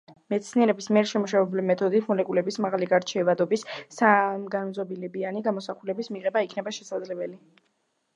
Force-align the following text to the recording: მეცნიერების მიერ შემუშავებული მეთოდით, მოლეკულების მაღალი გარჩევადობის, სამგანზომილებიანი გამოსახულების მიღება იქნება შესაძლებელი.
მეცნიერების 0.33 0.87
მიერ 0.95 1.07
შემუშავებული 1.09 1.65
მეთოდით, 1.71 2.05
მოლეკულების 2.11 2.57
მაღალი 2.65 2.87
გარჩევადობის, 2.93 3.65
სამგანზომილებიანი 3.97 5.45
გამოსახულების 5.49 6.11
მიღება 6.17 6.43
იქნება 6.47 6.75
შესაძლებელი. 6.79 7.39